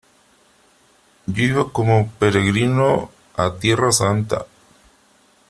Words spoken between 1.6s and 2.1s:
como